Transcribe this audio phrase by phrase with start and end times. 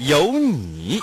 [0.00, 0.98] 有你。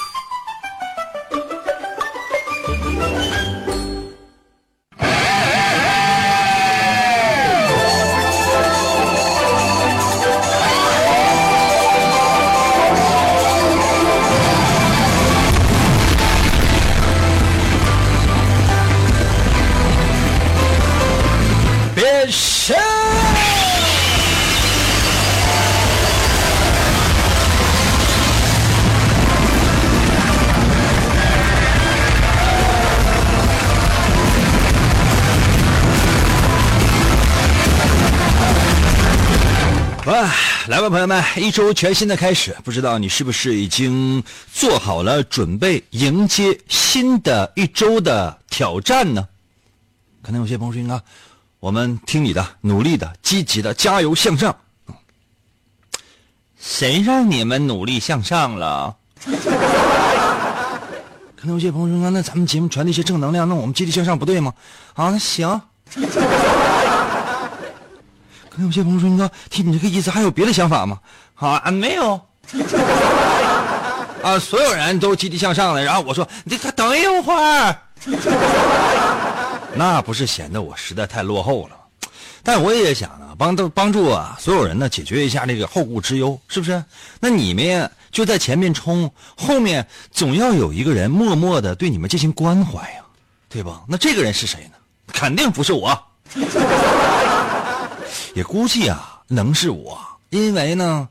[40.89, 49.27] 朋友们，一周全新的开始，不知道你是不是已经做好了准备迎接新的一周的挑战呢？
[50.21, 51.01] 可能有些朋友说：“啊，
[51.59, 54.55] 我们听你的，努力的，积极的，加油向上。”
[56.59, 58.95] 谁让你们努力向上了？
[61.35, 64.53] 可能有些朋友说：“啊，那咱们节目传递一些正能量，那我们积极向上不对吗？”
[64.95, 65.61] 啊，那行。
[68.57, 70.99] 那有些朋友说：“你哥，听你这个意思，还有别的想法吗？”
[71.35, 72.19] 啊，没有。
[74.23, 77.75] 啊，所有人都积极向上的，然后我说：“你可等一会儿。
[79.75, 81.75] ”那不是显得我实在太落后了？
[82.43, 86.83] 但我也想呢，帮都帮助啊，所有人呢解决一下这个后顾之忧，是不是？
[87.19, 93.01] 那你们就在前面冲，后面总要有一个人默默的对你们进行关怀呀，
[93.49, 93.83] 对吧？
[93.87, 94.77] 那这个人是谁呢？
[95.13, 95.97] 肯定不是我。
[98.37, 99.99] 也估计啊，能是我，
[100.29, 101.09] 因为呢，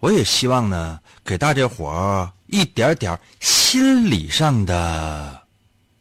[0.00, 5.40] 我也希望呢，给大家伙一点点心理上的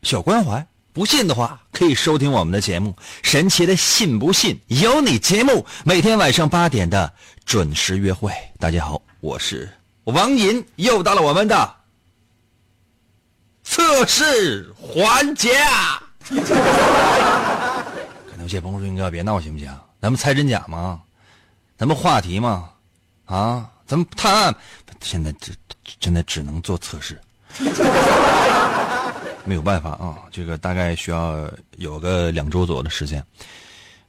[0.01, 0.65] 小关怀。
[0.93, 2.89] 不信的话，可以收听我们的节目
[3.21, 7.13] 《神奇的信不信有你》节目，每天晚上八点的
[7.45, 8.33] 准时约会。
[8.57, 9.71] 大家好，我是
[10.05, 11.75] 王银，又到了我们的
[13.63, 16.01] 测试环节啊！
[18.25, 19.71] 可能有些朋友说：“哥，别闹行不行？
[20.07, 21.01] 咱们猜真假吗？
[21.77, 22.69] 咱们话题吗？
[23.25, 24.55] 啊，咱们探案？
[25.01, 25.51] 现在只
[25.99, 27.19] 现在只能做测试。”
[29.43, 33.19] 没有办法啊，这个大概需要有个两周左右的时间，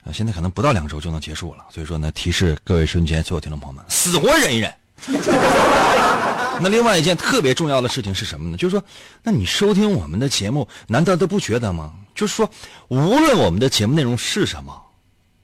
[0.05, 4.73] 啊，现在可能不到两周就能结束了，所以说呢，提示各位瞬间所有听众朋友们，死活忍一忍。
[6.63, 8.57] 那另外一件特别重要的事情是什么呢？
[8.57, 8.85] 就是说，
[9.25, 11.93] 那你收听我们的节目，难道都不觉得吗？
[12.15, 12.49] 就是说，
[12.87, 14.81] 无论我们的节目内容是什么，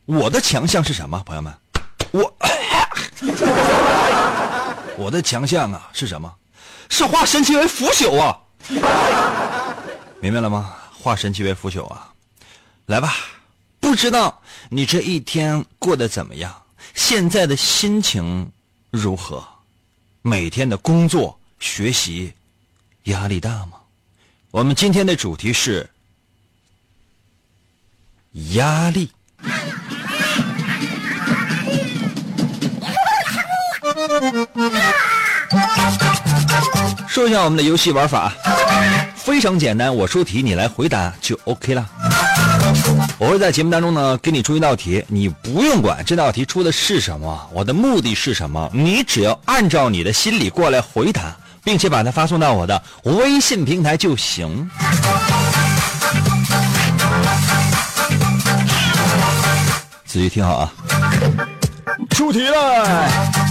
[0.06, 1.52] 我的强项是什么，朋友们，
[2.12, 2.36] 我，
[4.98, 6.32] 我的强项啊是什么？
[6.90, 8.38] 是化神奇为腐朽啊！
[10.20, 10.76] 明白了吗？
[10.92, 12.12] 化神奇为腐朽啊！
[12.86, 13.14] 来吧，
[13.80, 16.62] 不知道你这一天过得怎么样？
[16.94, 18.52] 现在的心情
[18.90, 19.42] 如何？
[20.20, 22.32] 每天的工作学习
[23.04, 23.78] 压力大吗？
[24.50, 25.88] 我们今天的主题是
[28.52, 29.10] 压力。
[37.14, 38.32] 说一下我们的游戏玩法，
[39.14, 41.86] 非常简单，我出题你来回答就 OK 了。
[43.18, 54.68] 我会在节目当中呢给你出一道题，你不用管这道题出的是什么，我的目的是什么，你只要按照你的心理过来回答，并且把它发送到我的微信平台就行。
[60.04, 60.72] 仔细听好啊，
[62.10, 63.43] 出题了。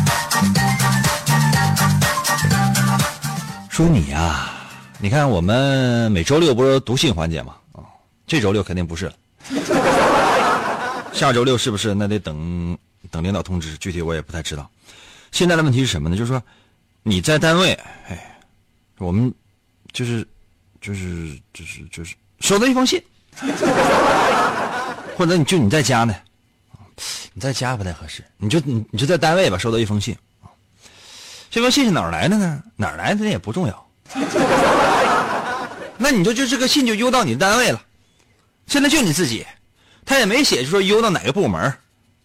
[3.73, 4.51] 说你呀、
[4.99, 7.55] 你看我们每周六不是读信环节吗？
[7.71, 7.81] 啊、
[8.27, 9.11] 这周六肯定不是。
[11.11, 11.95] 下周六是不是？
[11.95, 12.77] 那得等
[13.09, 14.69] 等领导通知，具体我也不太知道。
[15.31, 16.15] 现在的问题是什么呢？
[16.15, 16.39] 就是说
[17.01, 17.73] 你在单位，
[18.07, 18.37] 哎，
[18.99, 19.33] 我们
[19.91, 20.23] 就是
[20.79, 23.01] 就是就是就是收到一封信，
[25.17, 26.15] 或者你就你在家呢，
[27.33, 30.15] 你在家不太合适，你就你你就在单位吧，收到一封信。
[31.53, 32.63] 这封信是哪儿来的呢？
[32.75, 33.87] 哪儿来的那也不重要。
[35.97, 37.79] 那你就就这个信就邮到你的单位了，
[38.65, 39.45] 现在就你自己，
[40.03, 41.71] 他也没写就说邮到哪个部门，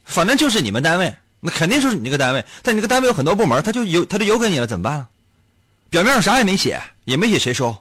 [0.07, 2.43] 反正就是你们单位，那肯定就是你这个单位。
[2.63, 5.09] 但你这个单位有很多部门，他就邮他就邮给你了，怎么办啊？
[5.91, 7.77] 表面上啥也没写，也没写谁收，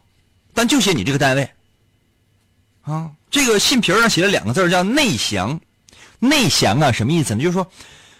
[0.53, 1.49] 但就写你这个单位。
[2.81, 5.57] 啊，这个信皮上写了两个字叫内详，
[6.19, 7.41] 内详啊，什么意思呢？
[7.41, 7.71] 就是说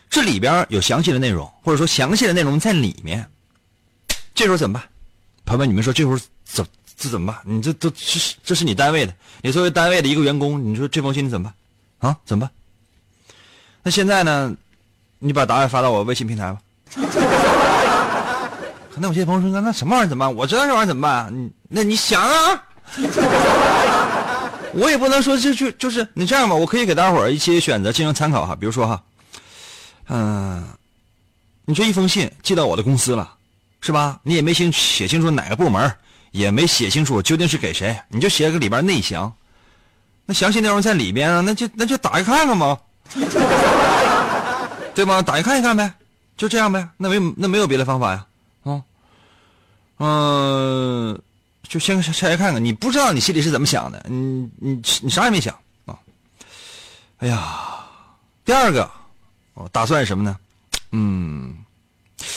[0.10, 3.30] 这里边有详细的内容，或者说详细的内容在里面。
[4.34, 4.84] 这时候怎么办？
[5.46, 6.66] 朋友们，你们说这时候怎
[6.98, 7.42] 这怎么办？
[7.44, 11.52] 你这都这是这是你单位的，你作为单位的一个员工，你说这封信你怎么
[12.00, 12.12] 办？
[12.12, 12.52] 啊，怎么办？
[13.84, 14.56] 那现在呢？
[15.20, 16.62] 你把答案发到我微信平台吧。
[19.00, 20.36] 那有些朋友说，那什么玩意儿怎么办？
[20.36, 21.32] 我知道这玩意儿怎么办？
[21.36, 22.64] 你那你想啊？
[24.74, 28.56] 我也不能说就就就是你这样吧，我可以给大伙儿一些选择进行参考哈。
[28.56, 29.02] 比如说哈，
[30.08, 30.64] 嗯，
[31.66, 33.36] 你这一封信寄到我的公司了，
[33.82, 34.20] 是吧？
[34.24, 35.94] 你也没清写清楚哪个部门，
[36.32, 39.32] 也没写清楚究竟是给谁，你就写个里边内详，
[40.26, 42.78] 那详细内容在里边啊，那就那就打开看看嘛，
[44.96, 45.22] 对吗？
[45.22, 45.94] 打开看一看呗，
[46.36, 48.26] 就这样呗，那没那没有别的方法呀，
[48.64, 48.82] 啊，
[49.98, 51.22] 嗯。
[51.70, 55.54] 就先拆开看看，你不知道你心里是怎么想的，你你你啥也没想
[55.86, 56.00] 啊！
[57.18, 57.84] 哎呀，
[58.46, 58.90] 第二个，
[59.58, 60.38] 我打算什么呢？
[60.92, 61.58] 嗯，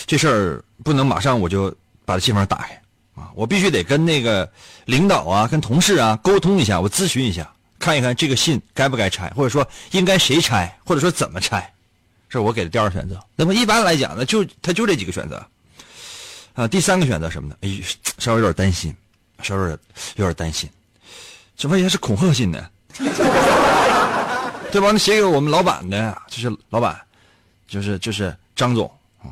[0.06, 1.74] 这事儿不能马上我就
[2.04, 2.82] 把这信封打开
[3.14, 4.50] 啊，我必须得跟那个
[4.86, 11.72] 领导啊、跟同事啊沟通一下，我咨询一下，看一看这个信该不该拆，或者说应该谁拆，或者说怎么拆，
[12.28, 13.20] 这是我给的第二选择。
[13.36, 15.46] 那么一般来讲呢，就他就这几个选择
[16.54, 16.66] 啊。
[16.66, 17.56] 第三个选择什么呢？
[17.60, 17.80] 哎，
[18.18, 18.94] 稍微有点担心。
[19.42, 19.70] 稍微
[20.16, 20.68] 有点担心，
[21.56, 22.68] 这万一是恐吓信呢？
[24.70, 24.90] 对吧？
[24.92, 27.00] 那写给我们老板的，就是老板，
[27.70, 28.90] 就是就是张总
[29.22, 29.30] 啊。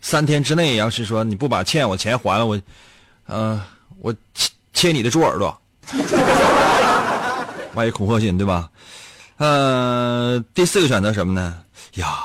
[0.00, 2.60] 三天之内，要是说你不把欠我钱还了，我，
[3.26, 3.62] 呃，
[4.00, 5.56] 我切切你的猪耳朵。
[7.74, 8.70] 万一恐吓信，对吧？
[9.36, 11.62] 呃，第四个选择什么呢？
[11.96, 12.24] 呀，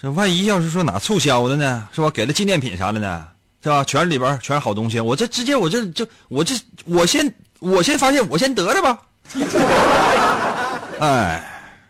[0.00, 1.88] 这万一要是说哪促销的呢？
[1.92, 2.08] 是吧？
[2.08, 3.26] 给了纪念品啥的呢？
[3.62, 3.82] 是吧？
[3.82, 6.54] 全是里边全是好东西，我这直接我这就我这
[6.84, 8.98] 我先我先发现我先得着吧，
[11.00, 11.44] 哎，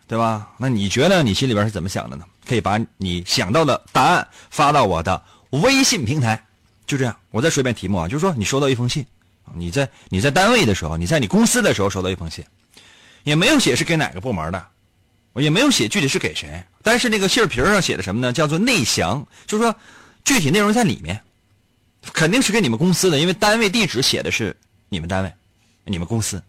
[0.07, 0.49] 对吧？
[0.57, 2.25] 那你觉得你心里边是怎么想的呢？
[2.47, 6.45] 可以把你想到的答案发到我的微信平台，
[6.85, 7.15] 就这样。
[7.31, 9.05] 我再说一遍题目啊，就是说你收到一封信，
[9.53, 12.45] 你在你在单位的时候，你在你公司的时候收到一封信，
[13.23, 14.67] 也没有写是给哪个部门的，
[15.35, 18.31] 也没有写具体是给谁，但是那个信皮上写的什么呢？
[18.31, 19.75] 叫做内详，就是说
[20.23, 21.21] 具体内容在里面。
[22.13, 24.55] 肯定是给你们公司的，因为单位地址写的是
[24.89, 25.33] 你们单位、
[25.85, 26.39] 你们公司。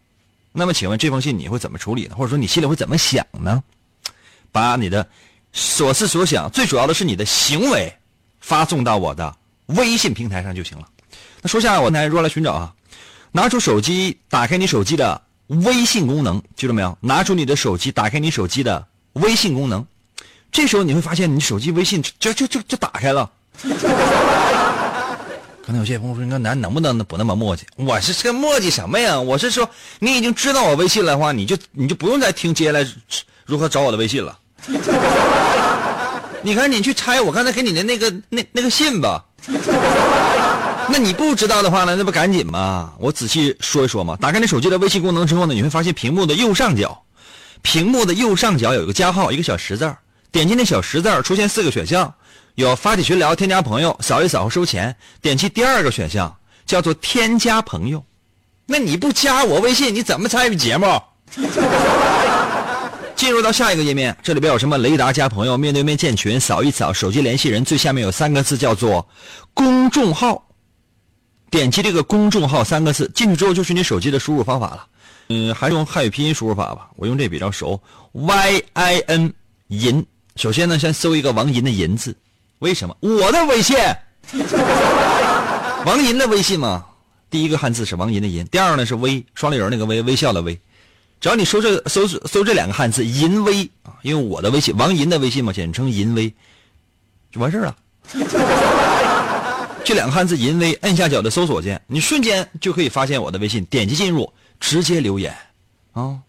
[0.53, 2.15] 那么，请问这封信你会怎么处理呢？
[2.15, 3.65] 或者说你心里会怎么想呢？
[4.53, 5.09] 把你的
[5.59, 7.91] 所思所想，最主要的是你的行为，
[8.41, 9.35] 发送到我的
[9.69, 10.87] 微信平台上就行了。
[11.41, 12.75] 那说下我台如何来寻找啊？
[13.33, 16.97] 拿出手机，打开你手机的微信功能，记住没有？
[17.01, 19.85] 拿出你的手机，打开你手机的微信功能。
[20.53, 23.31] 这时候你会发现，你手机微信就就就就打开了。
[25.65, 29.19] 可能有些朋友说：“那咱能不能不那么磨叽？”我是这磨叽什么呀？
[29.19, 29.69] 我是说，
[30.01, 32.87] 你已经知道我微信了的话，你就你就不用再听接下来
[33.47, 34.39] 如何找我的微信了。
[36.43, 39.25] 你赶紧去拆我刚才给你的那个那那个信吧。
[40.89, 41.97] 那你不知道的话呢？
[41.97, 42.93] 那不赶紧吗？
[42.99, 44.17] 我仔细说一说嘛。
[44.21, 47.03] 打开你手机的微信功能之后呢，你会发现屏幕的右上角，
[47.63, 49.93] 屏幕的右上角有一个加号，一个小十字
[50.31, 52.15] 点击那小十字出现四个选项。
[52.55, 54.97] 有发起群聊、添加朋友、扫一扫和收钱。
[55.21, 58.05] 点击第二个选项，叫做添加朋友。
[58.67, 60.87] 那你不加我微信，你怎么参与节目？
[63.17, 64.77] 进入到下一个页面，这里边有什么？
[64.77, 67.65] 雷达加朋友、面对面建群、扫一扫手机联系人。
[67.65, 69.09] 最下面有三个字叫做
[69.55, 70.47] 公众号。
[71.51, 74.87] 点击这个公众号三个字，进去之后就是你手机的输入方法了。
[75.29, 77.81] 嗯，还是用汉语拼音输入法吧，我用这比较熟。
[78.13, 79.33] Y I N
[79.69, 80.05] 银。
[80.37, 82.15] 首先呢，先搜一个王银的银字。
[82.59, 83.77] 为什么我的微信？
[85.87, 86.85] 王银的微信嘛，
[87.31, 90.61] 第一个汉字是王银的银，第二呢是微双立人那个微微笑的微，
[91.27, 96.33] 只要你搜这搜搜这两个汉字淫威啊，因为我的微信王银的微信嘛，简称淫威，
[97.33, 97.77] 就完事了。
[99.83, 105.37] 这两个汉字淫威，摁下角的搜索键，你瞬间就可以发现我的微信，点击进入，直接留言
[105.95, 106.21] 啊，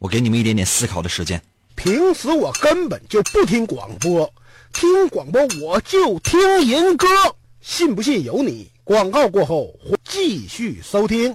[0.00, 1.42] 我给你们一点点思考的时间。
[1.74, 4.30] 平时我根本就不听广播。
[4.74, 7.06] 听广播我就听银歌，
[7.62, 8.70] 信不信由你。
[8.84, 11.34] 广告过后继续收听。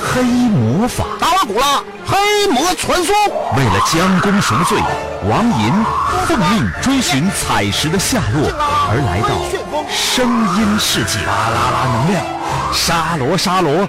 [0.00, 1.04] 黑魔法。
[1.18, 3.14] 达瓦古拉黑魔传说。
[3.56, 4.78] 为了将功赎罪，
[5.28, 5.72] 王银
[6.26, 8.50] 奉命追寻彩石的下落，
[8.90, 9.28] 而来到
[9.88, 11.18] 声音世界。
[11.26, 11.86] 巴啦啦！
[11.92, 12.24] 能量，
[12.72, 13.88] 沙罗沙罗，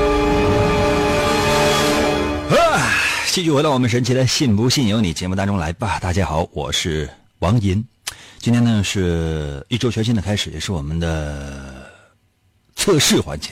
[3.31, 5.97] 继续回到我们神奇的“信不信由你”节目当中来吧。
[6.01, 7.09] 大家好，我是
[7.39, 7.81] 王银。
[8.39, 11.89] 今天呢是一周全新的开始，也是我们的
[12.75, 13.51] 测试环节。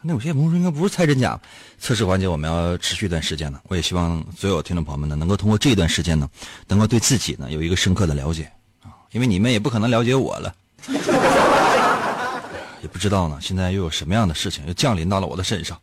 [0.00, 1.38] 那有些朋友说应该不是猜真假，
[1.78, 3.60] 测试环节我们要持续一段时间呢。
[3.64, 6.26] 我也希望所有听众朋友们呢，能够通过这一段时间呢，
[6.66, 8.50] 能够对自己呢有一个深刻的了解
[8.82, 10.54] 啊，因为你们也不可能了解我了，
[12.80, 15.78] 也不知道呢，现在又有什么样的事情又降临到了我的身上。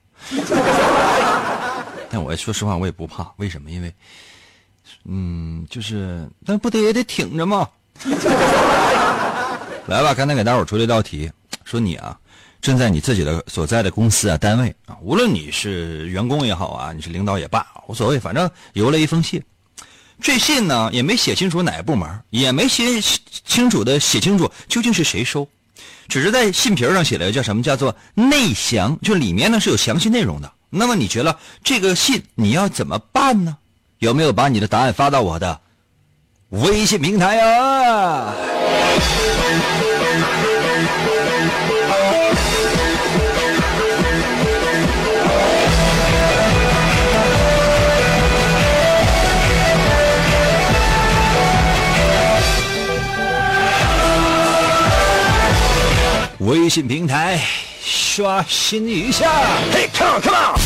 [2.14, 3.72] 但我说实话，我也不怕，为什么？
[3.72, 3.92] 因为，
[5.04, 7.68] 嗯，就是，但不得也得挺着嘛。
[9.88, 11.28] 来吧，刚才给大伙出了一道题，
[11.64, 12.16] 说你啊，
[12.62, 19.42] 正在你自己的所在的公司啊、单位啊，无论你是员工也好啊，你是领导也罢，无所谓，反正邮了一封信，
[20.22, 23.02] 这信呢也没写清楚哪个部门，也没写
[23.44, 25.50] 清楚的写清楚究竟是谁收，
[26.08, 30.54] 只是在信皮上写了叫什么叫做内详，就里面呢是有详细内容的。
[30.76, 33.58] 那么你觉得这个信你要怎么办呢？
[34.00, 35.62] 有没有把你的答案发到我的
[36.50, 38.34] 微信平台啊？
[56.40, 57.40] 微信平台
[57.82, 59.32] 刷新一下，
[59.72, 60.63] 嘿，come on，come on。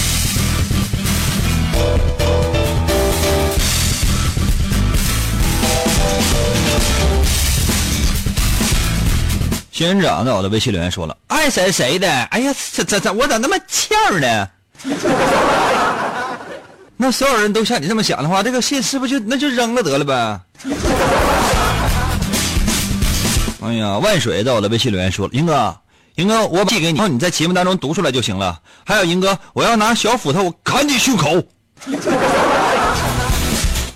[9.77, 14.49] 仙人掌在我的微信留言说了：“爱谁谁的。”哎呀，这这这，我咋那么欠呢？
[16.97, 20.39] 那所有人都像你这么想的话，这个信是不是就那就扔了得了呗？
[23.61, 25.77] 哎呀，万水在我的微信留言说了：“英哥，
[26.15, 28.59] 英哥，我寄给你，然后你在节目当中读出来就行了。
[28.83, 31.39] 还有，英哥，我要拿小斧头砍你胸口。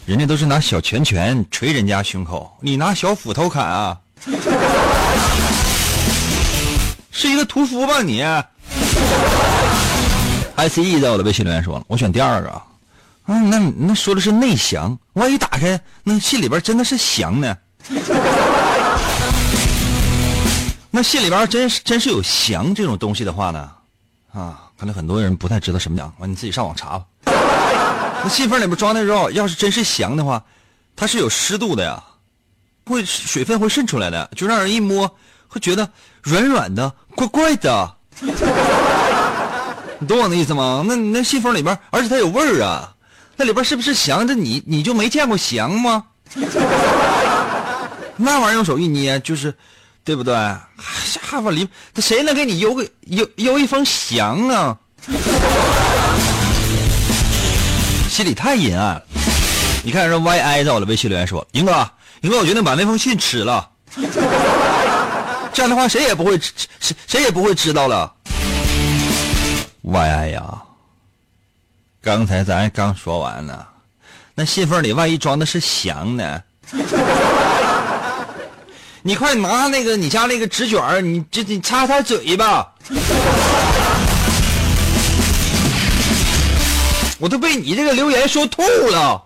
[0.06, 3.98] 人家都是拿小拳拳捶人家胸口，你拿小斧头砍啊？
[7.12, 8.24] 是一个屠夫吧你
[10.56, 12.62] ？I C E 在我的微信留言说了，我选第二个。
[13.28, 17.56] 嗯，那那说的是内降，万一打开那信里边真的是降呢？
[20.90, 23.70] 那信里边真是真是有翔这种东西的话呢，
[24.34, 27.06] 啊，可能很多人不太知道什么翔，完你自己上网查吧。
[28.24, 30.44] 那信封里边装的肉，要是真是翔的话，
[30.96, 32.04] 它是有湿度的呀，
[32.86, 35.16] 会水分会渗出来的，就让人一摸
[35.52, 35.90] 会觉得
[36.22, 37.94] 软软的、怪怪的。
[40.00, 40.82] 你懂我的意思吗？
[40.88, 42.94] 那那信封里边，而且它有味儿啊，
[43.36, 44.26] 那里边是不是翔？
[44.26, 46.06] 这你你就没见过翔吗？
[48.16, 49.54] 那玩意儿用手一捏就是。
[50.04, 50.34] 对不对？
[51.06, 54.76] 下巴里，他谁能给你邮个邮邮一封翔啊？
[58.10, 59.04] 心里太阴暗了。
[59.84, 61.88] 你看，这 yi 在我的微信留言说：“英哥，
[62.22, 63.70] 英哥，我决定把那封信吃了。
[65.54, 68.14] 这样的话，谁也不会谁谁也不会知道了。
[69.84, 70.62] ”yi 呀，
[72.02, 73.66] 刚才咱刚说完呢，
[74.36, 76.42] 那信封里万一装的是翔呢？
[79.04, 82.74] 你快拿那个你家那个纸卷，你这你擦擦嘴吧。
[87.18, 89.24] 我都被你这个留言说吐了。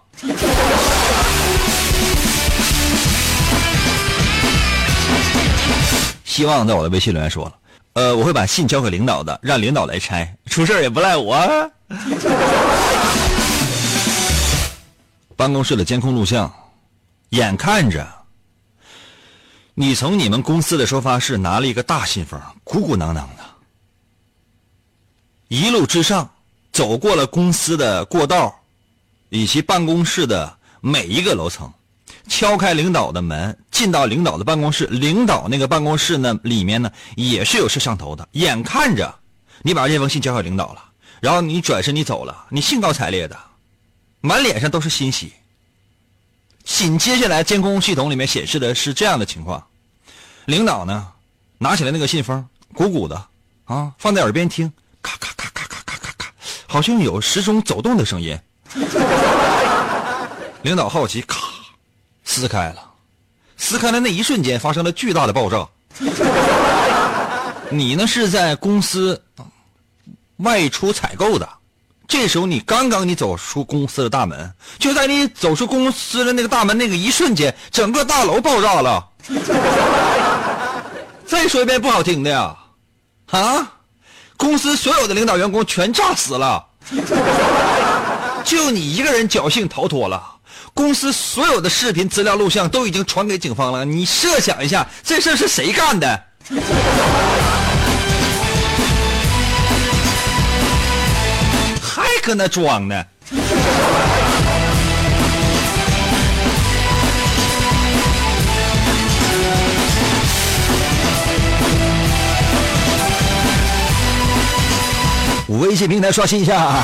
[6.36, 7.56] 希望在我的微信留言说了，
[7.94, 11.38] 呃，我会把信交给领导的，让领导来拆，出事也不赖我。
[15.38, 16.54] 办公室的监控录像，
[17.30, 18.06] 眼看着。
[19.76, 23.44] 你从你们公司的收发室拿了一个大信封，鼓鼓囊囊的，
[25.48, 26.30] 一路之上
[26.74, 28.54] 走过了公司的过道，
[29.30, 31.72] 以及办公室的每一个楼层，
[32.28, 34.86] 敲开领导的门，进到领导的办公室。
[34.86, 38.26] 领导那个办公室呢，里面呢也是有摄像头的。
[38.32, 39.14] 眼看着
[39.64, 40.82] 你把这封信交给领导了，
[41.20, 43.38] 然后你转身你走了，你兴高采烈的，
[44.22, 45.34] 满脸上都是欣喜。
[46.64, 49.62] 紧接下来，监控系统里面显示的是这样的情况：
[50.46, 51.10] 领导呢，
[51.58, 53.26] 拿起来那个信封，鼓鼓的
[53.66, 56.32] 啊，放在耳边听，咔咔咔咔咔咔咔咔，
[56.66, 58.40] 好像有时钟走动的声音。
[60.62, 61.38] 领导好奇，咔，
[62.24, 62.85] 撕开了，
[63.66, 65.68] 撕开的那一瞬间发生了巨大的爆炸。
[67.72, 69.20] 你呢是在公司
[70.38, 71.50] 外出采购的，
[72.08, 79.04] 这时候你刚刚你走出公司的大门，就在你走出公司的那个大门那个一瞬间，整个大楼爆炸了。
[81.26, 82.56] 再说一遍不好听的呀，
[83.32, 83.74] 啊，
[84.38, 86.64] 公司所有的领导员工全炸死了，
[88.44, 90.35] 就你一个人侥幸逃脱了。
[90.76, 96.24] 公司所有的视频资料录像都已经传给警方了，你设想一下，这事儿是谁干的？
[101.82, 103.06] 还搁那装呢？
[115.48, 116.84] 微信平台刷新一下。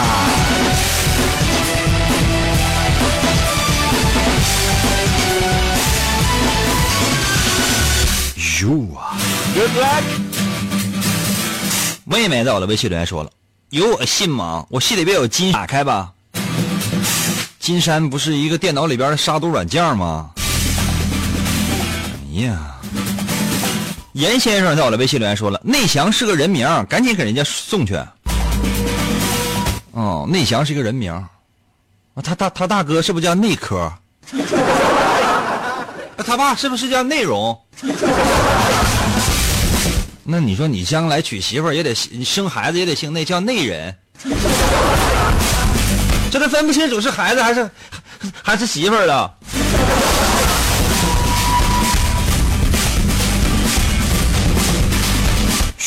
[8.62, 9.18] 哟啊
[9.56, 10.03] ！Good luck。
[12.06, 13.32] 妹妹在我的微信留言说了
[13.72, 14.63] ：“有我信吗？
[14.70, 16.12] 我信里边有金，打开吧。
[17.60, 20.30] 金山不是一个电脑里边的杀毒软件吗？”
[22.36, 22.77] 哎呀！
[24.13, 27.96] 严先生在我的微信留言说了：“内翔是个人名，赶紧给人家送去。”
[29.91, 31.30] 哦，内翔是一个人名，啊，
[32.24, 33.91] 他大他大哥是不是叫内科？
[36.24, 37.58] 他爸是不是叫内容？
[40.24, 43.96] 那你说你将来娶媳妇儿也得生孩子也得姓内，叫内人。
[46.32, 47.70] 这都分不清楚是孩子还是
[48.42, 49.34] 还是媳妇儿了。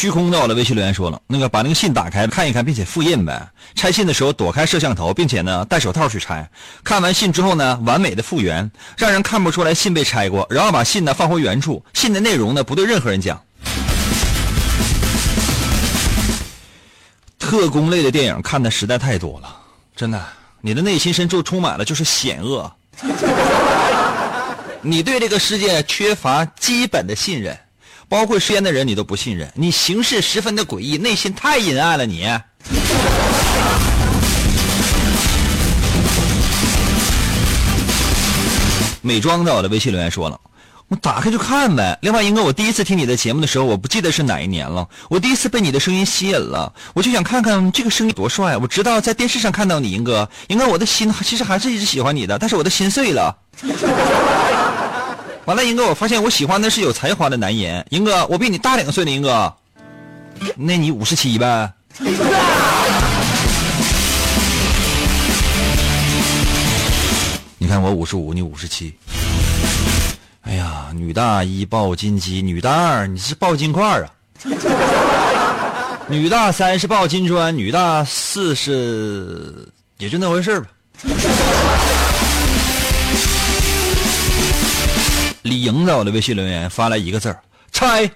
[0.05, 3.49] 虚空在我的，微信留言说了，那个把那个信打开看一看，并且复印呗。
[3.75, 6.47] 拆信的时候躲开摄像头，并且呢戴手套去拆。
[6.83, 10.47] 看完信之后呢，完美的复原，让人看不出来信被拆过。
[10.51, 13.43] 然后把信呢放回原处，信的内容呢不对任何人讲。
[17.39, 19.57] 特工类的电影看的实在太多了，
[19.97, 20.23] 真的，
[20.61, 22.71] 你的内心深处充满了就是险恶。
[24.83, 27.59] 你对这个世界缺乏基本的信任。
[28.09, 32.07] 包括身边的人你都不信任，你行事十分的诡异，内心太阴暗了。
[32.07, 32.29] 你
[39.01, 40.41] 美妆在我的微信留言说了，
[40.89, 41.99] 我打开就看呗。
[42.01, 44.89] 另外，英哥，我第一次听你的节目的时候，我不记得是哪一年了。
[45.11, 48.57] 我第一次被你的声音吸引了，我就想看看这个声音多帅。
[48.57, 53.37] 我知道在电视上看到你，英哥，英哥，我的心其实还是一直喜欢你的，但是我的心碎了。
[55.47, 57.85] 完了，英哥，我发现我喜欢的是有才华的男人。
[57.91, 59.55] 英哥，我比你大两岁呢，英哥，
[60.57, 61.71] 那你五十七呗？
[67.59, 68.95] 你看我五十五，你五十七。
[70.43, 74.09] 哎呀，女大一抱金鸡，女大二你是抱金块啊？
[76.09, 80.69] 女大三是抱金砖，女大四是也就那回事吧。
[85.45, 87.39] 李莹在我的微信留言发来一个字儿：
[87.71, 88.11] 拆。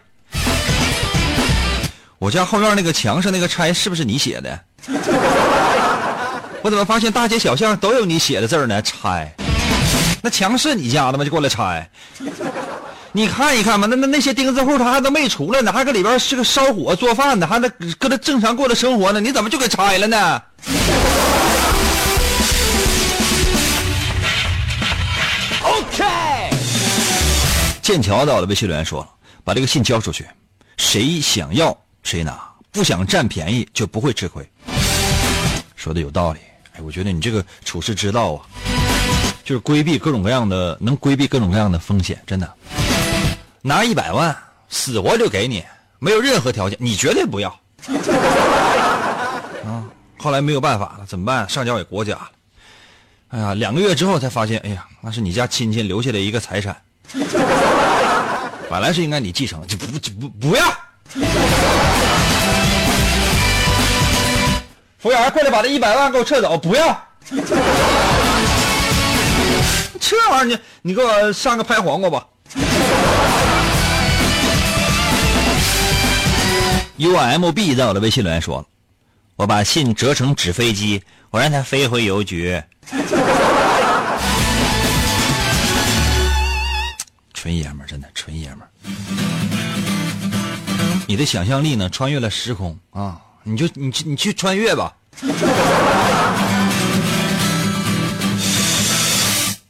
[2.19, 4.59] 我家后院那个墙上那个拆是不是你写的？
[6.63, 8.81] 我怎么发现大街小巷都有你写的字呢？
[8.81, 9.31] 拆。
[10.23, 11.25] 那墙是你家的吗？
[11.25, 11.87] 就过来拆。
[13.13, 20.41] 你看一看吧，那那那些钉子户他还都没出来呢，还搁里边是个烧火做饭的，还在搁那正常过着生活呢，你怎么就给拆了呢？
[27.89, 29.09] 剑桥岛的，微信留言说了
[29.43, 30.27] ：“把这个信交出去，
[30.77, 32.39] 谁想要谁拿，
[32.71, 34.47] 不想占便宜就不会吃亏。”
[35.75, 36.39] 说的有道理。
[36.75, 38.45] 哎，我觉得你这个处事之道啊，
[39.43, 42.53] 就是规避各种各样的，能规避各种各样的风险，真的。
[43.63, 44.37] 拿一百万，
[44.69, 45.65] 死活就给你，
[45.99, 47.49] 没有任何条件，你绝对不要。
[49.65, 51.49] 啊，后来没有办法了，怎么办？
[51.49, 52.31] 上交给国家了。
[53.29, 56.77] 哎呀，两个月之后才发现，哎呀，那是你家亲戚留下的一个财产。
[58.71, 60.65] 本来是应该你继承，就不就不不要。
[64.99, 66.59] 服务员，快点把这一百万给我撤走！
[66.59, 67.03] 不要。
[70.01, 72.27] 这玩意儿你你给我上个拍黄瓜吧。
[76.97, 78.67] U M B 在我的微信留言说
[79.37, 82.63] ：“我把信折成纸飞机，我让它飞回邮局。
[87.49, 88.69] 纯爷们儿，真的纯爷们儿。
[91.07, 93.19] 你的想象力呢，穿越了时空啊！
[93.43, 94.95] 你就你去你去穿越吧。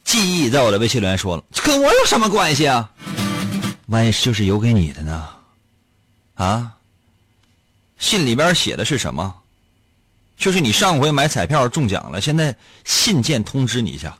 [0.03, 2.91] 记忆在我的微信留言说了，跟我有什么关系啊？
[3.85, 5.29] 万一就是邮给你的呢？
[6.33, 6.73] 啊？
[7.97, 9.33] 信里边写的是什么？
[10.35, 14.17] 就是你上回买彩票中奖了，现在信件通知你一下，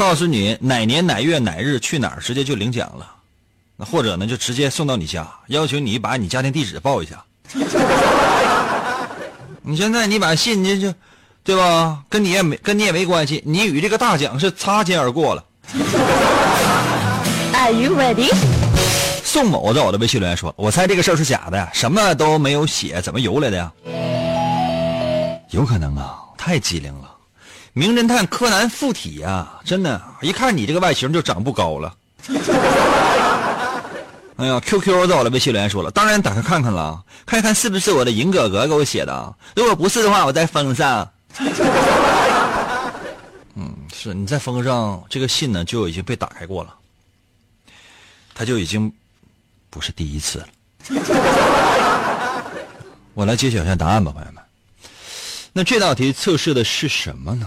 [0.00, 3.06] 告诉你哪年哪月哪日去哪儿，直接就领奖了。
[3.76, 7.22] 那或者呢，就直接送到你家，要求你把你家庭地址报一下。
[9.60, 10.94] 你现在你把信你就，
[11.44, 12.02] 对吧？
[12.08, 15.44] 跟你也没跟你也没关系，你与这个大奖是擦肩而过了。
[17.52, 18.32] Are you ready？
[19.22, 23.70] 宋某在我的微信留言说：“我猜这个事儿是假的，什么都没有写，怎么邮来的呀？”
[25.52, 27.10] 有可能啊，太机灵了，
[27.72, 31.94] 名侦探柯南附体呀、真的，一看你这个外形就长不高了。
[34.36, 41.08] 哎呀，QQ 在我的微信留言说了，当然打开看看了，看一看是不是我的银哥哥给我写的，如果不是的话，我再封上。
[43.54, 46.74] 嗯，是你再封上这个信呢，就已经被打开过了，
[48.34, 48.90] 他就已经
[49.68, 50.48] 不是第一次了。
[53.12, 54.42] 我来揭晓一下答案吧，朋友们。
[55.52, 57.46] 那这道题测试的是什么呢？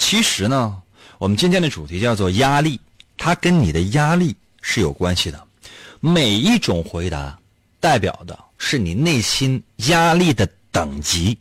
[0.00, 0.76] 其实呢，
[1.18, 2.80] 我们今天的主题叫做压力，
[3.16, 5.40] 它跟你的压力是有关系的。
[6.00, 7.38] 每一种回答
[7.78, 11.38] 代表的是你内心压力的等级。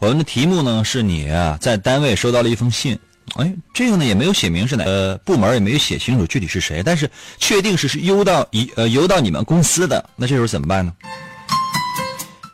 [0.00, 2.98] 我们的题目呢是你啊在单位收到了一封信，
[3.36, 10.92] 哎，这个呢也没有写明是哪个部门，也没有写清楚具体是谁，但是确定是是邮到一呃邮到你们公司的，那这时候怎么办呢？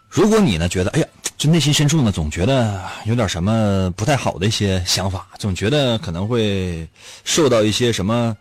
[0.08, 6.88] 如果你呢觉得哎呀，这内心深处呢总觉得有点什么不太好的一些想法，总觉得可能会
[7.24, 8.36] 受到一些什么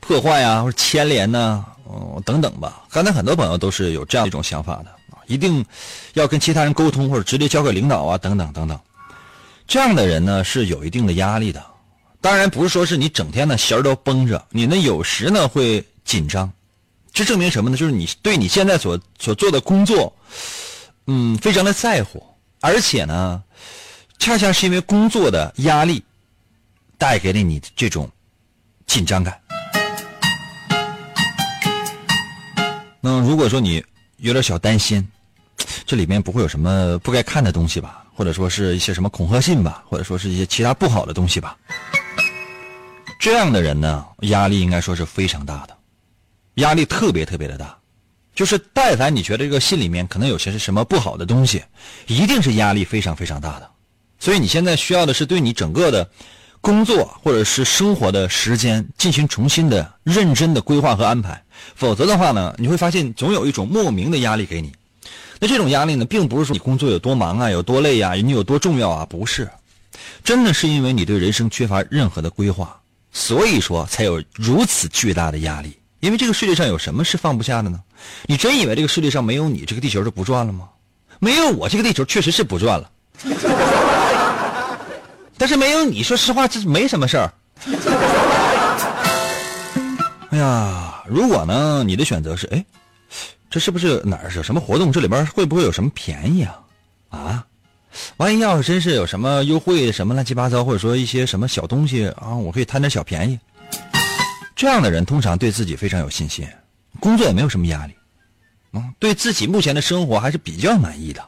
[0.00, 2.82] 破坏啊或者牵连呐、哦等等吧。
[2.90, 5.64] 刚才很多朋友都是有这样一种想法的啊，一定
[6.14, 8.78] 要跟其他人沟通或者直接交给领导啊等等等等。
[9.66, 11.64] 这样的人呢是有一定的压力的，
[12.24, 16.50] 当然不是说是你整天呢弦儿都绷着，你呢有时呢会紧张，
[17.12, 17.76] 这证明什么呢？
[17.76, 20.10] 就是你对你现在所所做的工作，
[21.06, 22.24] 嗯，非常的在乎，
[22.62, 23.42] 而且呢，
[24.18, 26.02] 恰恰是因为工作的压力，
[26.96, 28.10] 带给了你这种
[28.86, 29.38] 紧张感。
[33.02, 33.84] 那如果说你
[34.16, 35.06] 有点小担心，
[35.84, 38.02] 这里面不会有什么不该看的东西吧？
[38.14, 41.54] 或者说是一些什么恐吓信吧，或者说是一些其他不好的东西吧？
[43.18, 45.76] 这样的人呢，压力应该说是非常大的，
[46.54, 47.76] 压力特别特别的大。
[48.34, 51.62] 就是但凡你觉得这个信里面可能有些是什么不好的东西，
[52.06, 53.70] 一定是压力非常非常大的。
[54.18, 56.10] 所以你现在需要的是对你整个的
[56.60, 61.42] 工作或者是生活的时间进行重新的认真的规划和安排，
[61.74, 64.72] 否则的话呢，你会发现总有一种莫名的压力给你。
[65.38, 69.48] 那这种压力呢，并不是说你工作有多忙啊，有多累啊，你有多重要啊，不是，
[70.24, 72.80] 真的是因为你对人生缺乏任何的规划，
[73.14, 75.78] 所以说才有如此巨大的压力。
[76.00, 77.80] 因为这个世界上有什么是放不下的呢？
[78.26, 80.68] 你真以为这个世界上没有你，这个地球就不转了吗？
[81.18, 82.90] 没有我，这个地球确实是不转了。
[85.38, 87.32] 但是没有你，说实话，这没什么事儿。
[90.28, 92.62] 哎呀，如果呢，你的选择是，哎，
[93.48, 94.92] 这是不是哪儿有什么活动？
[94.92, 96.60] 这里边会不会有什么便宜啊？
[97.08, 97.46] 啊，
[98.16, 103.38] 万一要是真是有什么优惠，什么乱七八糟，或者说一些什么小东西啊，我可以贪点小便宜。
[104.56, 106.46] 这样的人通常对自己非常有信心，
[107.00, 107.94] 工作也没有什么压力，
[108.72, 111.22] 嗯，对自己目前的生活还是比较满意的。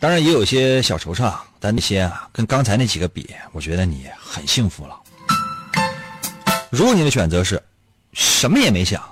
[0.00, 4.96] 当然也有些小惆怅，但那些啊，跟刚才那几个比，我觉得你很幸福了。
[6.70, 7.62] 如果你的选择是
[8.12, 9.02] 什么也没想，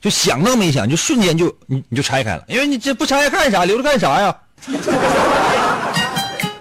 [0.00, 3.64] 就想都没想，就瞬间就你你就拆开了，因为你这不拆开干啥？
[3.64, 4.36] 留着干啥呀？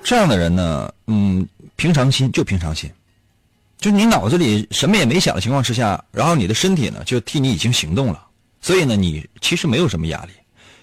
[0.09, 2.91] 这样的人呢，嗯，平常心就平常心，
[3.77, 8.25] 就你脑子里什么也没想的情况之下，然后你的身体呢就替你已经行动了，
[8.59, 10.31] 所以呢，你其实没有什么压力，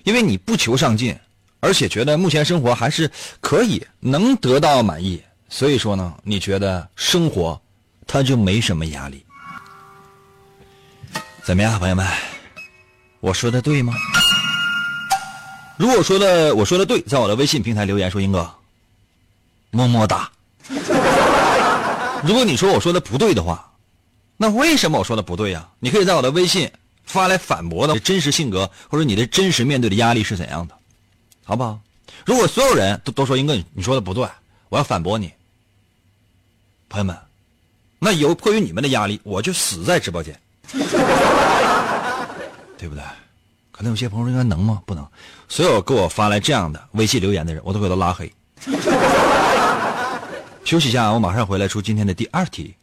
[0.05, 1.13] 因为你不求上进，
[1.59, 3.11] 而且觉得目前生活还是
[3.41, 7.61] 可以能得到满意，所以说呢，你觉得生活
[8.07, 9.27] 它就没什么压力。
[11.43, 12.07] 怎么样，朋友们？
[13.19, 13.93] 我说的对吗？
[15.77, 18.49] 如果说的我说的对，在我的微信平台留言说英哥，
[19.71, 20.31] 么么哒。
[22.25, 23.73] 如果你说我说的不对的话，
[24.37, 25.69] 那为什么我说的不对呀？
[25.79, 26.71] 你可以在我的微信
[27.05, 30.75] 发来反驳的真实性格，或者你的真实面对的压力是怎样的，
[31.45, 31.79] 好不好？
[32.25, 34.29] 如果所有人都都说英哥你说的不对，
[34.69, 35.33] 我要反驳你，
[36.89, 37.17] 朋友们，
[37.99, 40.39] 那有迫于你们的压力，我就死在直播间，
[42.77, 43.03] 对不对？
[43.71, 44.83] 可能有些朋友应该能吗？
[44.87, 45.07] 不能。
[45.49, 48.33] 所有给我发来这样的微信留言的人，我都给他拉黑。
[50.67, 52.75] 休息一下，我马上回来出今天的第二题。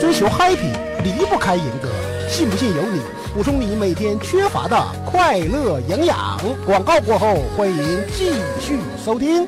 [0.00, 0.72] 追求 happy
[1.04, 1.90] 离不开银哥，
[2.26, 3.02] 信不信由你。
[3.34, 6.40] 补充你每天缺乏的快乐营养。
[6.64, 7.76] 广告过后，欢迎
[8.16, 9.46] 继续收听。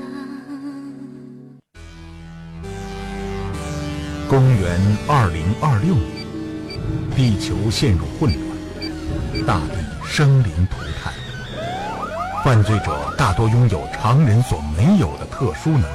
[4.28, 4.78] 公元
[5.08, 6.26] 二零二六年，
[7.16, 9.76] 地球陷入混乱，大地
[10.06, 11.14] 生灵涂炭。
[12.44, 15.86] 犯罪者大多拥有常人所没有的特殊能力，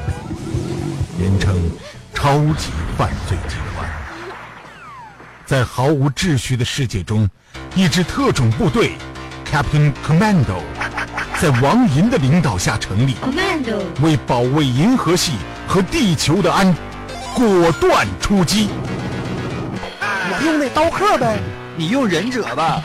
[1.23, 1.55] 人称
[2.13, 3.89] “超级犯罪集团”。
[5.47, 7.29] 在毫无秩序的世界中，
[7.75, 8.97] 一支特种部队
[9.49, 10.62] Captain Commando
[11.39, 16.75] 在王银的领导下成立，Commando，为保卫银河系和地球的安，
[17.33, 18.67] 果断出击。
[20.01, 21.39] 我用那刀客呗，
[21.77, 22.81] 你用忍者吧。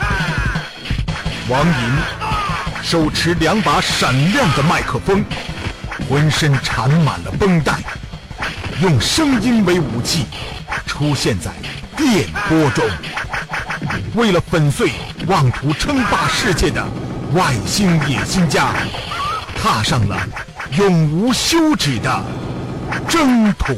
[1.49, 5.25] 王银手持两把闪亮的麦克风，
[6.07, 7.73] 浑身缠满了绷带，
[8.81, 10.25] 用声音为武器，
[10.85, 11.51] 出现在
[11.97, 12.85] 电波中。
[14.15, 14.91] 为了粉碎
[15.27, 16.85] 妄图称霸世界的
[17.33, 18.73] 外星野心家，
[19.61, 20.17] 踏上了
[20.77, 22.23] 永无休止的
[23.09, 23.73] 征途。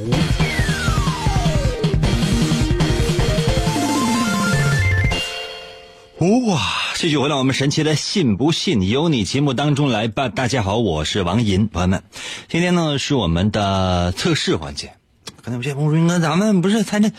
[6.48, 6.81] 哇！
[7.02, 10.30] 继续回到我们神奇的“信不信由你”节目当中来吧。
[10.30, 12.04] 大家好，我是王银，朋友们，
[12.48, 14.94] 今天呢是我们的测试环节。
[15.42, 17.12] 可能有些朋友说：“哥，咱们不是参加……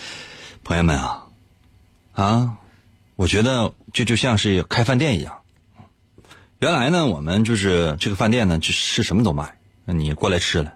[0.62, 1.24] 朋友们啊，
[2.12, 2.52] 啊，
[3.16, 5.36] 我觉得这就像是开饭店一样。
[6.60, 9.52] 原来呢，我们就是这个饭店呢，就是什么都卖，
[9.84, 10.74] 那你过来吃了。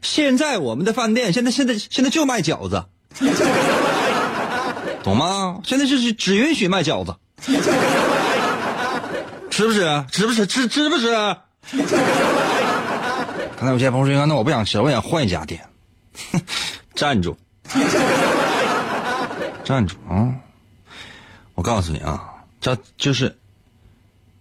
[0.00, 2.84] 现在我们的饭店现在现在现在就卖饺子，
[5.04, 5.60] 懂吗？
[5.62, 7.14] 现在就是只允许卖饺子。”
[9.52, 10.04] 吃不吃？
[10.10, 10.46] 吃不吃？
[10.46, 11.12] 吃吃不吃？
[13.54, 15.60] 刚才有些朋友说：“那我不想吃，我想换一家店。
[16.96, 17.36] ”站住！
[19.62, 20.32] 站住啊！
[21.54, 22.24] 我告诉你啊，
[22.62, 23.36] 这就是，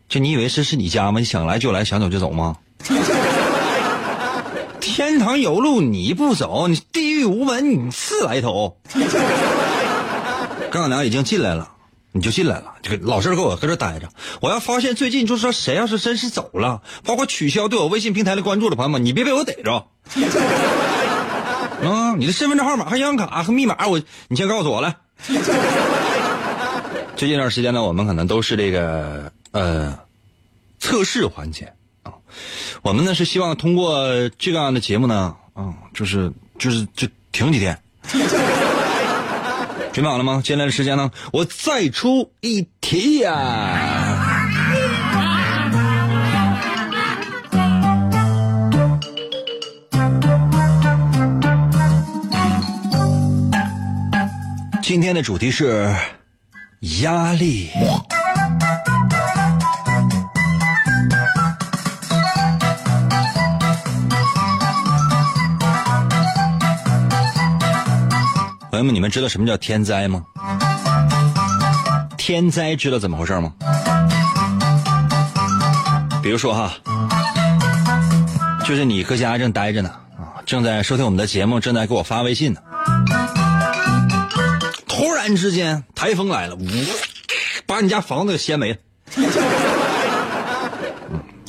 [0.08, 1.20] 就你以为这是你家吗？
[1.20, 2.56] 你想来就来，想走就走吗？
[4.80, 8.78] 天堂有路你不走，你地狱无门你自来投。
[10.72, 11.70] 刚俩已经进来了。
[12.14, 14.10] 你就进来了，就老实给我搁这待着。
[14.42, 19.88] 我要发现最近就是说谁要是真是走了，包括取消对我微信平台的关注的朋友们，你别被我逮着。
[21.84, 24.98] 啊， 你的身份证号码、和银行卡和密码，我你先告诉我来。
[27.16, 29.98] 最近一段时间呢，我们可能都是这个呃
[30.80, 32.14] 测试环节啊。
[32.82, 37.80] 我们呢是希望通过这样的节目呢，啊，就是就是就停几天。
[39.94, 40.42] 准备好了吗？
[40.44, 41.12] 接下来的时间呢？
[41.34, 44.48] 我再出一题呀！
[54.82, 55.94] 今天的主题是
[57.04, 57.70] 压力。
[68.82, 70.24] 友们，你们知道什么叫天灾吗？
[72.18, 73.54] 天灾知道怎么回事吗？
[76.24, 76.72] 比如说哈，
[78.66, 82.62] 就是你搁家正待着呢，啊，正在收听我们的节目，正在给我发微信呢，
[84.88, 86.68] 突然之间台风来了，呜，
[87.68, 88.78] 把你家房子给掀没了。
[89.16, 89.30] 嗯，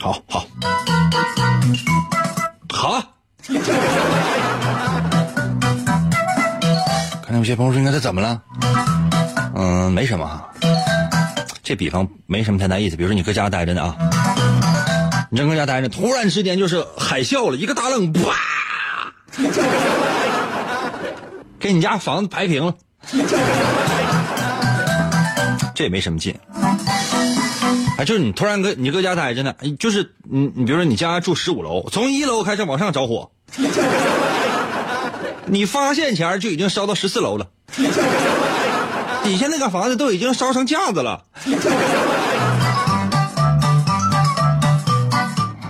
[0.01, 0.47] 好好，
[2.71, 3.03] 好。
[7.43, 8.41] 有些朋友说：“应该这怎么了？”
[9.57, 10.41] 嗯，没什么。
[11.61, 12.95] 这比方没什么太大意思。
[12.95, 13.97] 比如说你搁家待着呢啊，
[15.29, 18.37] 你正搁家待着，突然之间就是海啸了，一个大浪，啪，
[21.59, 22.73] 给你家房子拍平了。
[25.75, 26.39] 这也没什么劲。
[27.99, 33.33] 哎，就是你突然搁你搁家待着呢，就是你你比如说你家住十五楼，从一楼开始往上着火。
[35.47, 37.47] 你发现前就已经烧到十四楼了，
[39.25, 41.25] 底下那个房子都已经烧成架子了。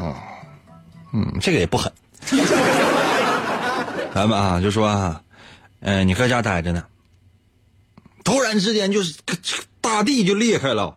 [0.00, 0.14] 哦，
[1.12, 1.92] 嗯，这个也不狠。
[4.14, 5.20] 咱们啊，就说啊，
[5.80, 6.85] 嗯，你搁家待着呢，
[8.22, 9.14] 突然之间就是
[9.80, 10.96] 大地就裂开了，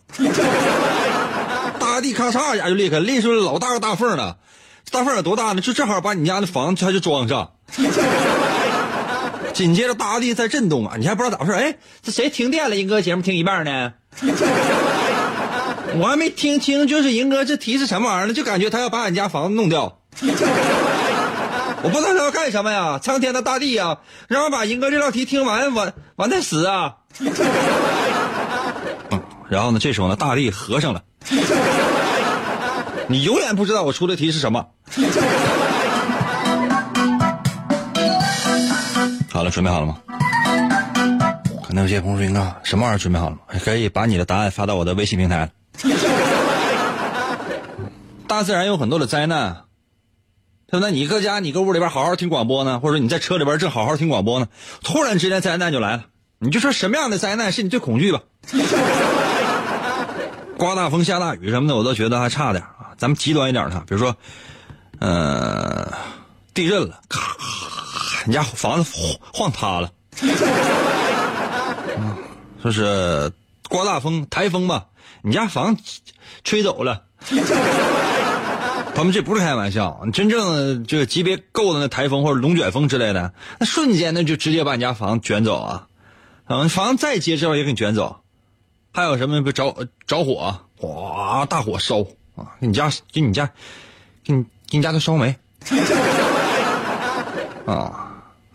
[1.79, 4.37] 大地咔嚓一下就裂开，裂出了老大个大缝了。
[4.91, 5.61] 大缝有多大呢？
[5.61, 7.53] 就正好把你家的房子它就装上。
[9.55, 11.53] 紧接着大地在震动啊，你还不知道咋回事？
[11.53, 12.75] 哎，这谁停电了？
[12.75, 13.93] 银哥节目听一半呢，
[15.97, 18.33] 我还没听清，就是银哥这提示什么玩意儿呢？
[18.33, 20.01] 就感觉他要把俺家房子弄掉。
[21.81, 22.99] 我不知道他要干什么呀！
[23.01, 26.95] 苍天的大地呀，让我把银哥这道题听完，完完再死啊！
[29.11, 31.01] 嗯，然后呢，这时候呢，大地合上了。
[33.07, 34.65] 你永远不知道我出的题是什么。
[39.35, 39.97] 好了，准备好了吗？
[41.67, 45.51] 可能有些朋友说：“啊，什么玩意儿准备好了吗？”可以把你的答案发到我的微信平台。
[48.29, 49.63] 大自然有很多的灾难。
[50.67, 50.89] 对吧？
[50.89, 54.47] 你搁家，你搁屋里边好好听广播呢，或者你在车里边正好好听广播呢，
[54.81, 56.05] 突然之间灾难就来了。
[56.39, 58.21] 你就说什么样的灾难是你最恐惧吧？
[60.57, 62.95] 刮大风、下大雨什么的，我都觉得还差点啊。
[62.97, 64.15] 咱们极端一点的，比如说，
[64.99, 65.91] 呃，
[66.53, 67.35] 地震了，咔，
[68.25, 68.91] 你家房子
[69.33, 69.91] 晃塌了，
[71.97, 72.17] 啊，
[72.61, 73.31] 说是
[73.69, 74.87] 刮大风、台风吧，
[75.21, 75.77] 你家房
[76.43, 77.03] 吹走了。
[78.95, 85.87] 他们这不是开玩笑，真正这个级别够的那台风或者龙卷风之类的，那瞬间那就直接把你家房卷走啊！
[86.47, 88.21] 嗯，房再接之后也给你卷走。
[88.93, 89.41] 还有什么？
[89.41, 89.75] 不着
[90.07, 91.99] 着火，哗，大火烧
[92.35, 92.55] 啊！
[92.61, 93.49] 给你家给你家，
[94.23, 95.35] 给你给你家都烧没
[97.67, 98.04] 啊！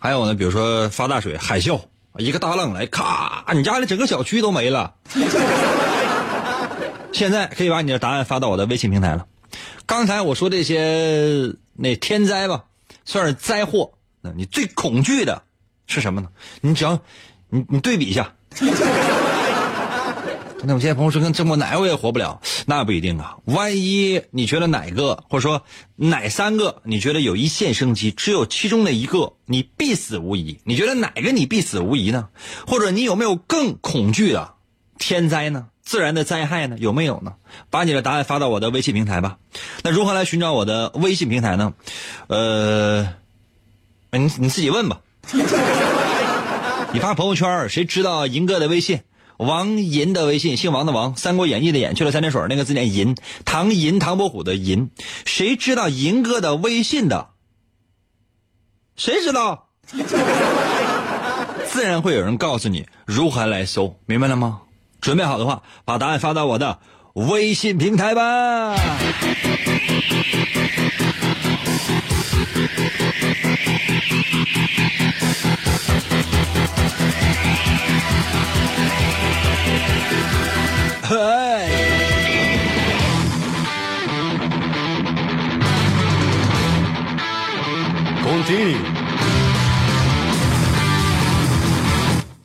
[0.03, 1.79] 还有呢，比如说发大水，海啸，
[2.17, 4.95] 一个大浪来，咔，你家里整个小区都没了。
[7.13, 9.27] 现在可以把你的答案发到我的微信平台了。
[9.85, 12.63] 刚才我说这些那天灾吧，
[13.05, 13.91] 算是灾祸。
[14.21, 15.43] 那你最恐惧的
[15.85, 16.29] 是什么呢？
[16.61, 16.99] 你只要
[17.49, 18.33] 你你对比一下。
[20.63, 23.37] 那我现在朋友说跟这么哪我也活不了，那不一定啊。
[23.45, 25.63] 万一你觉得哪个或者说
[25.95, 32.29] 哪三个你觉得有一线生机，只有其中的一个你必死无疑，你觉得哪个你必死无疑呢？
[32.67, 34.53] 或者你有没有更恐惧的
[34.99, 35.67] 天灾呢？
[35.83, 36.77] 自然的灾害呢？
[36.79, 37.33] 有没有呢？
[37.71, 39.37] 把你的答案发到我的微信平台吧。
[39.81, 41.73] 那如何来寻找我的微信平台呢？
[42.27, 43.01] 呃，
[44.11, 45.01] 你你自己问吧。
[46.93, 49.01] 你发朋友圈，谁知道银哥的微信？
[49.41, 54.91] 王银的微信，姓王的王，《三国演义》的演去了三点水，那个字念银，唐银，唐伯虎的银。
[55.25, 57.29] 谁知道银哥的微信的？
[58.95, 59.69] 谁知道？
[61.65, 64.61] 自然会有人告诉你如何来搜，明白了吗？
[65.01, 66.77] 准备好的话，把答案发到我的
[67.13, 68.75] 微信平台吧。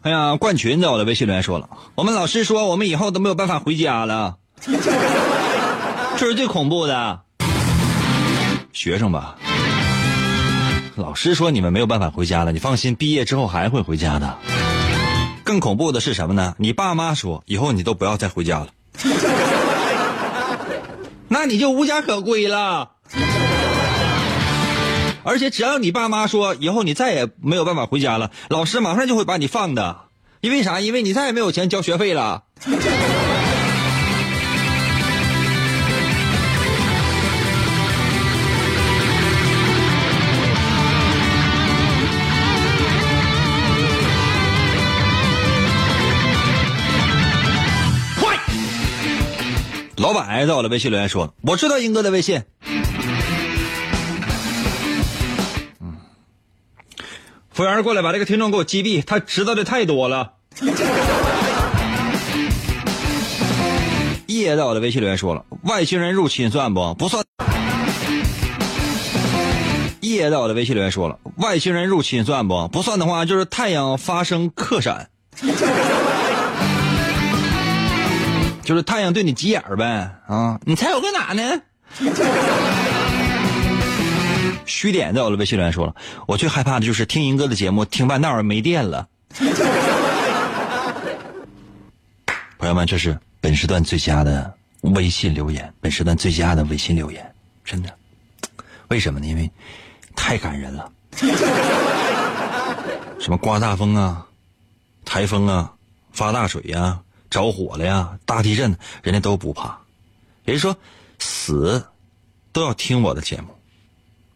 [0.02, 4.36] 哎呀，冠群在我的微信留言说了，我们老师说我们以后都没有办法回家了，
[6.16, 7.20] 这是最恐怖的。
[8.72, 9.36] 学生吧，
[10.96, 14.38] 老师说你们没有办法回家了，你放心，毕业之后还会回家的。
[15.44, 16.54] 更恐怖的是什么呢？
[16.58, 18.68] 你爸妈说以后你都不要再回家了，
[21.28, 22.92] 那你就无家可归了。
[25.22, 29.98] 而且只要你爸妈说以后你再也没有办法回家了，老师马上就会把你放的，
[30.40, 30.80] 因为啥？
[30.80, 32.44] 因为你再也没有钱交学费了。
[50.06, 52.40] 老板在我的微信留言说：“我知道英哥的微信。”
[57.50, 59.02] 服务员过来，把这个听众给我击毙。
[59.02, 60.34] 他知道的太多了。
[64.28, 66.94] 叶在我的微信留言说了：“外星人入侵算不？
[66.94, 67.24] 不算。”
[70.02, 72.68] 叶在我的微信留言说了：“外星人入侵算不？
[72.68, 75.10] 不算的话，就是太阳发生克闪，
[78.66, 80.58] 就是太阳对你急眼儿呗啊！
[80.64, 81.62] 你猜我搁哪呢？”
[84.66, 85.94] 虚点在我的微信留言说了，
[86.26, 89.06] 我最害怕的就是听银哥的节目听半道儿没电了。
[92.58, 97.24] 朋友们，这是本时段最佳的微信留言，本时段最佳的微信留言，
[97.64, 97.88] 真的。
[98.88, 99.26] 为什么呢？
[99.28, 99.48] 因为
[100.16, 100.90] 太感人了。
[103.20, 104.26] 什么刮大风啊，
[105.04, 105.72] 台风啊，
[106.12, 106.98] 发大水呀、
[107.36, 109.78] 着火了呀、大地震，人家都不怕。
[110.46, 110.74] 也就说，
[111.18, 111.86] 死
[112.50, 113.48] 都要听我的节目，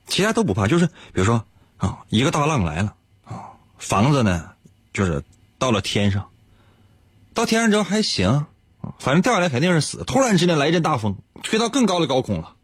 [0.07, 0.66] 其他都不怕。
[0.68, 1.42] 就是比如说
[1.78, 2.94] 啊，一个大浪来了
[3.24, 4.51] 啊，房子呢
[4.92, 5.24] 就是
[5.59, 6.28] 到了天上，
[7.32, 8.44] 到天上之后还行，
[8.98, 10.05] 反正掉下来肯定是死。
[10.05, 12.55] 突然之间来一阵大风，吹到更高的高空了，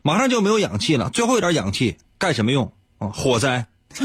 [0.00, 3.08] 马上就没有氧气了，最后一点氧气干什么用啊？
[3.08, 3.66] 火灾，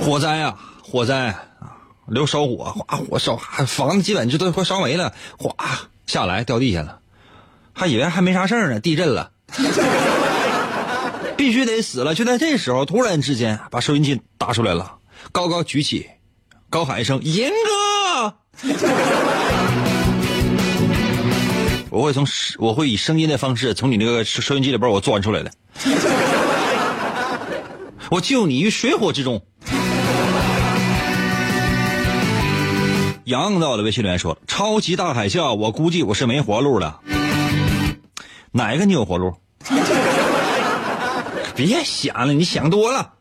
[0.00, 1.44] 火灾啊，火灾啊！
[2.06, 3.36] 留烧火，哗火烧，
[3.66, 5.54] 房子基本就都快烧没了，哗
[6.06, 6.98] 下来掉地下了。
[7.72, 9.30] 还以为还没啥事儿呢，地震了，
[11.36, 12.14] 必须得死了。
[12.14, 14.96] 就在这时候，突然之间把收音机打出来了，
[15.32, 16.06] 高高举起，
[16.68, 18.34] 高喊一声“银哥”，
[21.88, 22.26] 我会从
[22.58, 25.50] 我会以声音的方式从你那个收音机里边我钻出来的，
[28.10, 29.42] 我救你于水火之中。
[33.24, 37.00] 杨到了微信留言说：“超级大海啸，我估计我是没活路了。”
[38.50, 39.32] 哪个你有活路？
[41.54, 43.12] 别想了，你想多了。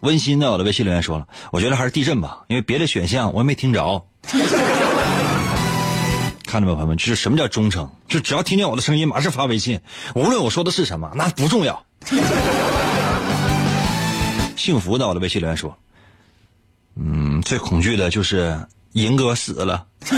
[0.00, 4.02] 温馨的，我的微信留言说了，我觉得还是地震吧，因为别的选项我也没听着。
[6.48, 7.86] 看到没，朋友们，就是什么叫忠诚？
[8.08, 9.78] 就只要听见我的声音，马上发微信，
[10.14, 11.84] 无论我说的是什么，那不重要。
[14.56, 15.76] 幸福的，我的微信留言说。
[16.96, 18.58] 嗯，最恐惧的就是
[18.92, 19.84] 银哥死了。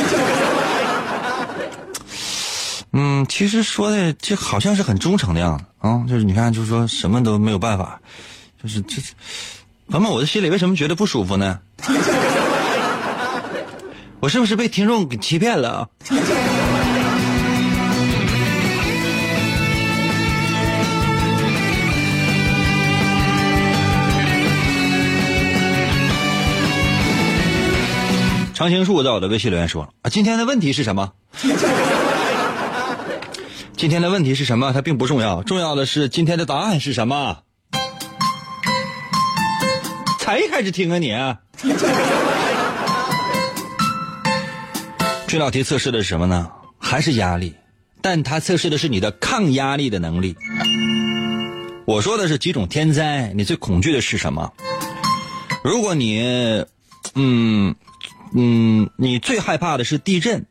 [2.92, 8.00] 嗯，其实说的这好像是很忠诚的样子啊，就是你看，就是说什么都没有办法，
[8.62, 9.02] 就是这，
[9.88, 11.58] 朋友们，我的心里为什么觉得不舒服呢？
[14.20, 15.88] 我是不是被听众给欺骗了？
[28.54, 31.12] 常青树在我的微信留言说：“啊，今天的问题是什么？
[33.74, 34.74] 今天的问题是什么？
[34.74, 37.38] 它并不重要，重要的是今天的答案是什么？
[40.18, 41.14] 才开始听啊你！
[45.32, 46.50] 这道题测试的是什么呢？
[46.76, 47.54] 还是压力？
[48.02, 50.34] 但它测试的是你的抗压力的能力。
[51.84, 54.52] 我说的是几种天灾，你最恐惧的是什么？
[55.62, 56.20] 如果你，
[57.14, 57.76] 嗯。”
[58.34, 60.44] 嗯，你最害怕的是地震。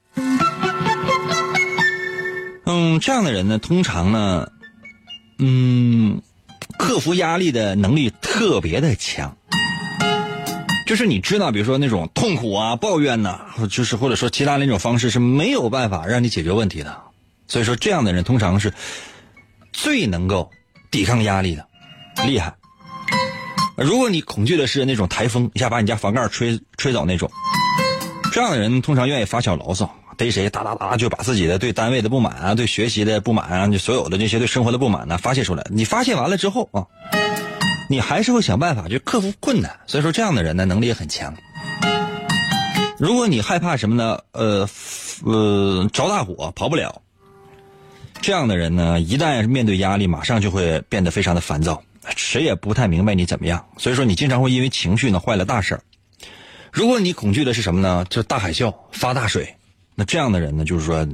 [2.65, 4.49] 嗯，这样的人呢，通常呢，
[5.39, 6.21] 嗯，
[6.77, 9.36] 克服压力的能力特别的强。
[10.89, 16.97] 就是你知道，比如说那种痛苦啊、抱怨呐，就是或者说其他那种方式是没有办法让你解决问题的。
[17.47, 18.73] 所以说，这样的人通常是
[19.71, 20.49] 最能够
[20.89, 21.63] 抵抗压力的，
[22.25, 22.51] 厉害。
[23.75, 27.29] 如果你恐惧的是那种台风一下把你家房盖吹吹走那种。
[28.33, 35.63] 这样的人通常愿意发小牢骚，逮谁哒哒哒就把自己的对单位的不满啊、对学习的不满啊、就所有的这些对生活的不满呢发泄出来。
[35.69, 36.81] 你发泄完了之后啊，
[37.89, 39.77] 你还是会想办法去克服困难。
[39.87, 41.35] 所以说，这样的人呢能力也很强。
[42.99, 44.19] 如果你害怕什么呢？
[44.31, 44.69] 呃
[45.25, 47.01] 呃，着大火跑不了。
[48.21, 51.81] 这样的人呢，一旦面对压力，马上就会变得非常的烦躁，
[52.15, 53.65] 谁也不太明白你怎么样。
[53.77, 55.81] 所以说，你经常会因为情绪呢坏了大事儿。
[56.71, 58.05] 如果你恐惧的是什么呢？
[58.09, 59.55] 就是大海啸、发大水，
[59.95, 61.07] 那这样的人呢，就是说，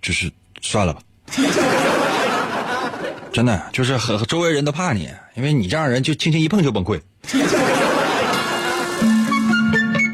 [0.00, 1.00] 就是算了吧。
[3.32, 7.00] 真的，就是和周围人都怕你，因为你这样人就轻轻一碰就崩溃。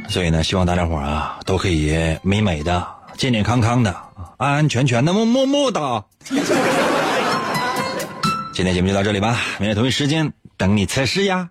[0.09, 3.95] 所以呢，希望大家伙啊，都可以美美的、健健康康的、
[4.37, 6.05] 安安全全的、么么么哒。
[8.53, 11.51] 今天节目就到这里吧，明天同一时间等你测试呀。